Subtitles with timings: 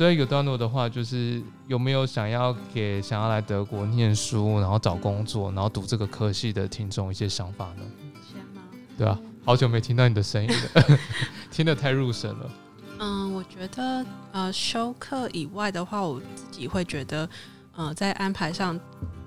[0.00, 7.82] 最后一个段落的话，就是有没有想要给想要来德国念书，然后找工作，然后读这个科系的听众一些想法呢？
[8.26, 8.62] 先吗？
[8.96, 10.98] 对啊，好久没听到你的声音了，
[11.52, 12.50] 听得太入神了。
[12.98, 17.28] 嗯，我觉得呃，修课以外的话，我自己会觉得，
[17.76, 18.80] 呃，在安排上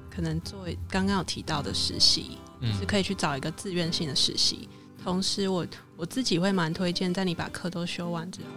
[0.09, 2.39] 可能做刚刚有提到的实习，
[2.79, 4.67] 是可以去找一个自愿性的实习。
[5.03, 8.47] 同时，我我自己会蛮推荐，在你把课都修完之后，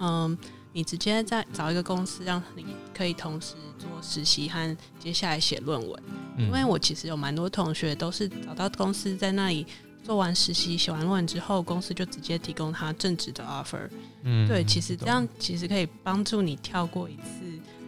[0.00, 0.38] 嗯，
[0.76, 6.02] 你直接在找一个公司，让你可以同时做实习和接下来写论文。
[6.36, 9.66] 因为我其实有蛮多同学都是找到公司在那里。
[10.04, 13.88] 做完实习、写完论文之后，公司就直接提供他正职的 offer。
[14.22, 17.40] 嗯，对，其实这样其实可以帮助你跳过一次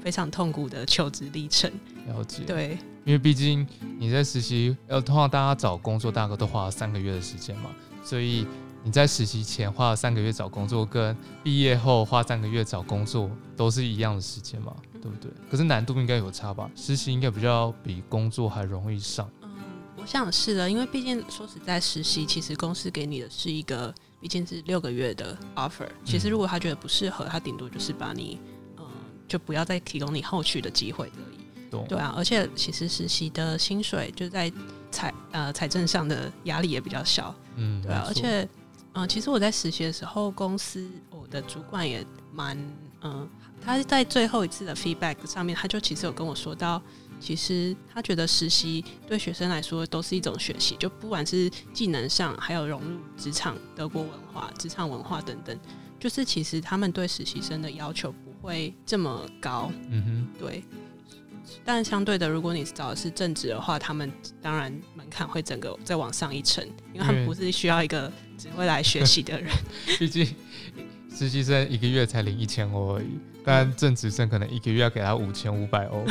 [0.03, 1.71] 非常痛苦的求职历程。
[2.09, 3.65] 了解，对，因为毕竟
[4.01, 7.71] 你在实习，呃，通常大家找工作大概都花了三个月的时间嘛，
[8.03, 8.45] 所以
[8.85, 15.31] 你在实习前花了三个月找工作，跟毕业后花三个月找工作都是一样的时间嘛，对不对？
[15.51, 16.71] 可是难度应该有差吧？
[16.75, 19.29] 实习应该比较比工作还容易上。
[19.43, 19.51] 嗯，
[19.97, 25.89] 我想是的，因为毕竟说实在，实习其实公司给你的是一个，毕竟是六个月的 offer。
[26.05, 28.39] 其实如果他觉得不适合，他顶多就是把你，
[28.79, 28.87] 嗯，
[29.27, 31.39] 就不要再提供你后续的机会而已。
[31.87, 34.51] 对啊，而且其实实习的薪水就在
[34.91, 37.35] 财呃财政上的压力也比较小。
[37.57, 38.49] 嗯，对啊，而且
[38.99, 42.59] 嗯，其实我在实习的时候，公司我的主管也蛮
[43.03, 43.29] 嗯，
[43.61, 46.83] 他在最后一次的 feedback 上面，他就其实有跟我说到。
[47.21, 55.57] 其实他觉得实习对学生来说都是一种学习，就不管是技能上，还有融入职场、德国文化、职场文化等等，
[55.99, 59.71] 就是其实他们对实习生的要求不会这么高。
[59.91, 60.65] 嗯哼，对。
[61.65, 64.11] 但相对的，如果你找的是正职的话，他们
[64.41, 69.51] 当然门槛会整个再往上一层，因为他们不是需要一个只会来学习的人。
[69.99, 70.27] 毕竟
[71.15, 76.05] 实习生一个月才领一千欧而已，但正职生可能一个月要给他五千五百欧。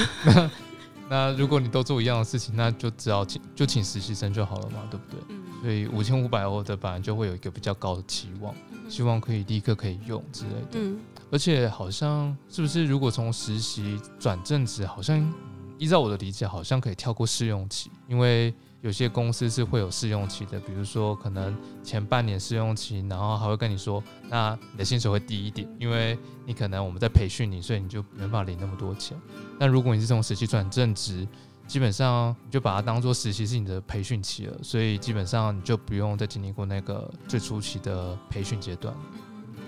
[1.10, 5.20] 那如果你都做一样的事情，那就只要请就请实习生就好了嘛，对不对？
[5.30, 5.47] 嗯。
[5.62, 8.54] 所以五千五百欧的本来就会有一个比较高的期望，
[8.90, 10.68] 希望可以立刻可以用之类的。
[10.74, 11.00] 嗯。
[11.30, 15.34] 而且好像是不是如果从实习转正职，好像
[15.78, 18.54] 依照我的理解，好像可以跳过试用期，因为。
[18.82, 21.54] 有些公司是会有试用期的，比如说可能
[21.84, 29.18] 前半年试用期，然后还会跟你说，那你的薪水会低一点，因为你可能我们在培训你，所以你就没办法领那么多钱。
[29.60, 31.28] 但如果你是从实习转正职，
[31.68, 38.96] 基本上你就把它当做实习是你的培训期了，所以基本上你就不用再经历过那个最初期的培训阶段。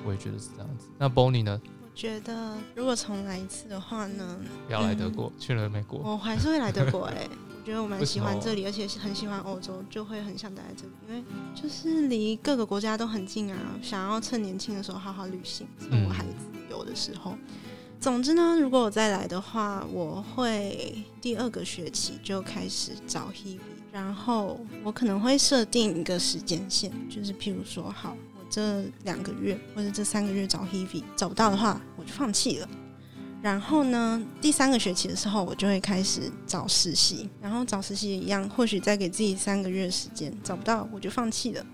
[0.05, 0.87] 我也觉得是这样子。
[0.97, 1.59] 那 Bonnie 呢？
[1.83, 7.27] 我觉得如果重来一次的话呢，不要来德国，去了美国，我还是会来德国哎。
[7.59, 11.23] 我觉得我蛮喜欢这里，而且是很喜欢欧洲，就会很想待在这里，因为
[11.53, 13.59] 就是离各个国家都很近啊。
[13.83, 17.35] 想要趁年轻的时候好好旅行，趁我还自由的时候。
[17.99, 23.59] 总之呢，如果我再来的话，我会第二个学期就开始找 Hebe，
[23.91, 32.69] 然后我可能会设定一个时间线，就是譬如说，好，我这两个月或者这三个月找 Hebe 找不到的话，我就放弃了。
[33.41, 37.29] 然后呢，第三个学期的时候，我就会开始找实习。
[37.41, 41.65] 然后找实习也一样，或许再给自己三个月时间，找不到我就放弃了。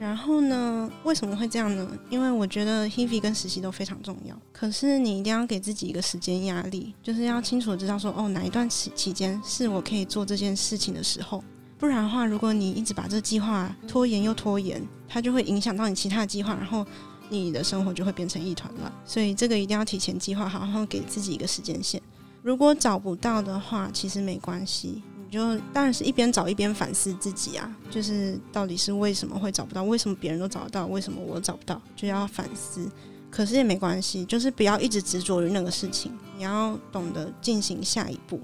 [0.00, 1.86] 然后呢，为什么会这样呢？
[2.08, 4.34] 因为我觉得 Heavy 跟实习都非常重要。
[4.50, 11.44] 可是你一定要给自己一个时间压力，就是要清楚知道说，哦，哪一段期期间是我可以做这件事情的时候。
[11.78, 16.84] 不然的话，如果你一直把这计划拖延又拖延，它就会影响到你其他的计划，然后。
[17.32, 22.02] 你的生活就会变成一团乱，所以这个一定要提前计划好，然后给自己一个时间线。
[22.42, 32.90] 如果找不到的话，其实没关系，就当然是一边找一边反思自己啊，就是到底是为什么会找不到，为什么别人都找得到，为什么我找不到，就要反思。
[33.30, 38.40] 可是也没关系，就是不要一直执着于那个事情，你要懂得进行下一步。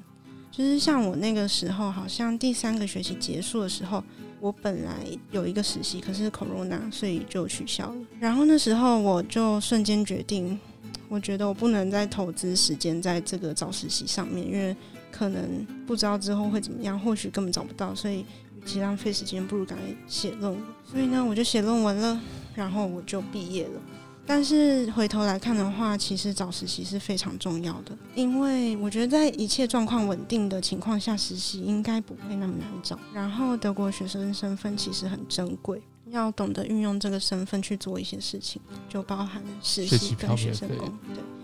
[0.50, 4.02] 就是像我那个时候，好像第三个学期结束的时候。
[4.38, 4.92] 我本来
[5.30, 7.96] 有一个实习，可是 corona，所以就取消了。
[8.20, 10.60] 然后那时候我就瞬间决定，
[11.08, 14.76] 我觉得我不能再投资时间在这个找实习上面，因为
[15.16, 17.94] 可能不知道之后会怎么样，或许根本找不到。
[17.94, 20.62] 所以与其浪费时间，不如赶快写论文。
[20.84, 22.20] 所以呢，我就写论文了，
[22.54, 23.80] 然后我就毕业了。
[24.28, 32.98] 但是回头来看的话，其实找实习是非常重要的，因为我觉得在一切状况稳定的情况下，实习应该不会那么难找。
[33.14, 35.80] 然后德国学生身份其实很珍贵，
[36.10, 40.92] 要懂得运用这个身份去做一些事情，就包含实习跟学生工。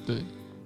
[0.06, 0.24] 对对。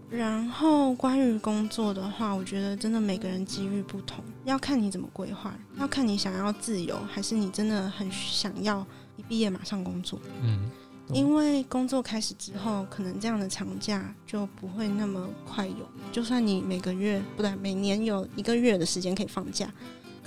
[0.08, 8.86] 然后关于工作的话，我觉得真的每个人机遇不同，要看你怎么规划，要看你想要自由，还是你真的很想要
[9.16, 10.20] 一毕业马上工作。
[10.42, 10.70] 嗯。
[11.10, 15.88] 因为工作开始之后，可能这样的长假就不会那么快有。
[16.10, 19.72] 就算你每个月不对，每年有一个月的时间可以放假，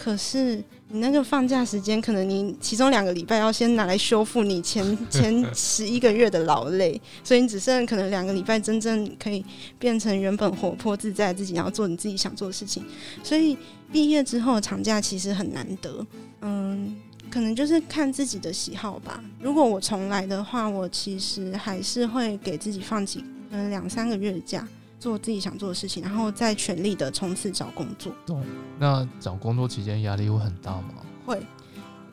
[0.02, 0.56] 可是
[0.88, 9.44] 你那个放假时间，可能你其中两个礼拜要先拿来修复你前 前十一个月的劳累，所以你只剩可能两个礼拜真正可以
[9.78, 12.84] 变成原本活泼自在自己，然后做你自己想做的事情。
[13.24, 13.58] 所以
[13.92, 16.06] 毕业之后长假其实很难得，
[16.42, 16.96] 嗯。
[17.32, 19.24] 可能就是看自己的喜好吧。
[19.40, 24.68] 如果我重来的话，我其实还是会给自己放几嗯两三个月的假，
[25.00, 28.12] 做自己想做的事情，然后再全力的冲刺找工作。
[28.26, 28.44] 懂？
[28.78, 30.96] 那找工作期间压力会很大吗？
[31.26, 31.42] 会。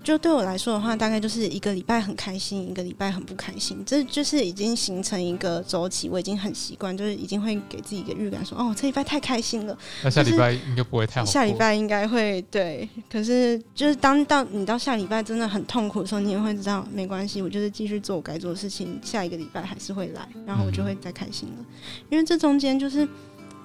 [0.07, 9.77] 就对我来说的话，大概就是一个礼拜很开心，一个礼拜很不开心，这就是已经形成一个周期，我已经很习惯，就是已经会给自己一个预感，说哦，这礼拜太开心了。
[10.05, 11.27] 那下礼拜应该不会太好。
[11.27, 21.65] 下礼拜应该会对，可是就是当到你到下礼拜真的很痛苦的时候，你也会知道没关系，我就是继续做我该做的事情，下一个礼拜还是会来，然后我就会再开心了。
[22.11, 23.09] 因为这中间就是，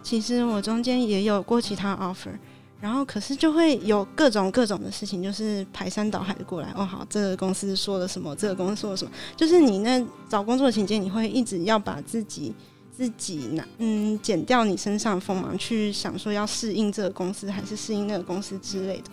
[0.02, 2.34] 其实我中间也有过其他 offer。
[2.82, 6.74] 然后，可是就会有各种各种的事情，就是排山倒海的过来。
[6.76, 8.36] 哦，好，这个公司说了什么？
[8.36, 9.12] 这个公司说了什么？
[9.38, 12.52] 就是你那找工作的情节，你会一直要把自己
[13.02, 19.06] 自己拿嗯减掉你身上锋芒，去想说要适应这个公司，还是适应那个公司之类的。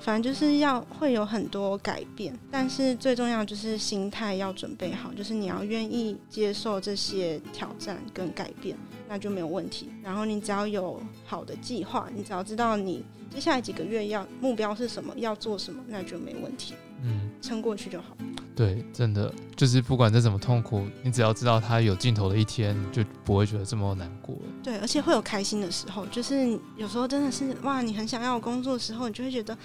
[0.00, 8.76] 反正就是要会有很多改变，但是最重要就是心态要准备好，就是你要愿意接受这些挑战跟改变，
[9.08, 9.88] 那就没有问题。
[10.02, 13.04] 然后你只要有好的计划，你只要知道你。
[13.28, 15.12] 接下来几个月要目标是什么？
[15.16, 15.82] 要做什么？
[15.88, 16.74] 那就没问题。
[17.02, 18.16] 嗯，撑过去就好。
[18.56, 24.34] 对，真的就是不管再怎么痛苦，你只要知道它有尽头的一天，就不会觉得这么难过。
[24.62, 29.56] 对，而且会有开心的时候，就是有时候真的是哇，你很想要工作的时候，你就会觉得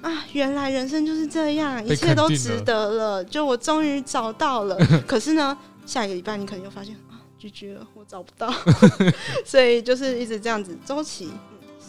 [0.00, 3.22] 啊，原来人生就是这样，一切都值得了。
[3.22, 4.74] 就我终于找到了。
[5.06, 5.54] 可是呢，
[5.84, 8.50] 下一个礼拜你可能又发现啊，拒绝了，我找不到。
[9.44, 11.28] 所以就是一直这样子周期。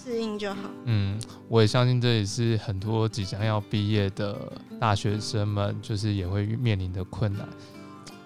[0.03, 0.61] 适应就好。
[0.85, 4.35] 嗯，我也相信这也是很多即将要毕业的
[4.79, 7.47] 大学生们，就是也会面临的困难。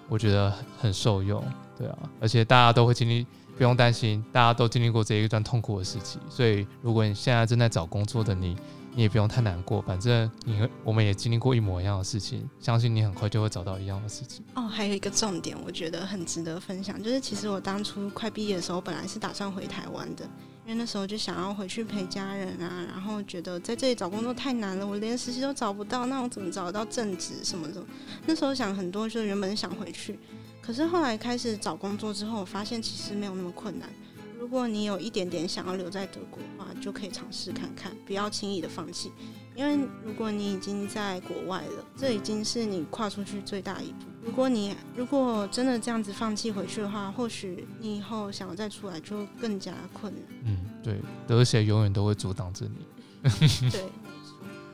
[0.08, 1.42] 我觉得很受用，
[1.76, 3.26] 对啊，而且大家都会经历，
[3.56, 6.18] 不用担心，大家都经历过这一段痛苦的时期。
[6.30, 8.56] 所以，如果你现在正在找工作的你，
[8.96, 14.42] 你也不用太难过，反正你我们也经历过一模一样的事情，相信你很快就会找到一样的事情。
[14.54, 20.26] 哦，还有一个重点，我觉得很值得分享，就是其实我当初快毕业的时候，本来是打算回台湾的。
[20.64, 27.80] 因为那时候就想要回去陪家人啊，然后觉得在这里找工作太难了，我连实习都找不到，那我怎么找得到正职什么的？
[28.24, 30.18] 那时候想很多，就原本想回去，
[30.60, 33.88] 可是后来开始找工作之后，我发现其实没有那么困难。
[34.38, 39.10] 如果你有一点点想要留在德国的话，就可以尝试看看，不要轻易的放弃。
[39.54, 44.04] 因为如果你已经在国外了，这已经是你跨出去最大一步。
[44.22, 50.22] 如果你如果真的这样子放弃回去的话，或许你以后想要再出来就更加困难。
[50.44, 52.86] 嗯，对，德协永远都会阻挡着你。
[53.70, 53.84] 对，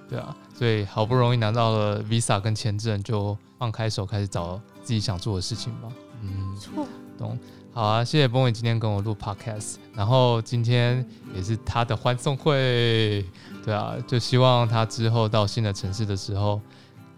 [0.09, 5.89] 对啊，所以好不容易拿到了 visa 跟签证，就放开手开始找自己想做的事情吧。
[6.23, 6.87] 嗯，错，
[7.17, 7.39] 懂。
[7.75, 11.03] 好啊，谢谢 o y 今天跟我录 podcast，然后今天
[11.35, 13.25] 也是他的欢送会，
[13.65, 16.61] 对啊，就希望他之后到新的城市的时候，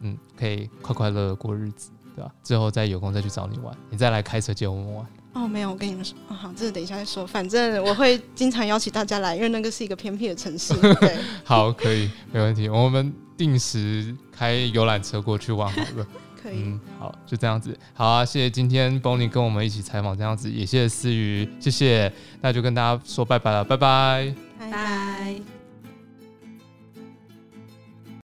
[0.03, 2.31] 嗯，可以快快乐乐过日子，对吧？
[2.45, 5.05] 之后再有空再去找你玩，你再来开车接我们玩。
[5.33, 10.73] 哦，没有，我跟你们说，哦，好，这个等一下再说，反正我会经常邀请大家来，因为那个是一个偏僻的城市。
[11.01, 16.07] 对，好，可以，没问题，我们定时开游览车过去玩好了。
[16.53, 25.64] 嗯，好，就这样子，好啊，谢谢今天 Bonnie 跟我们一起采访，这样子也谢谢思雨，谢谢，那就跟大家说拜拜了，拜拜，拜拜。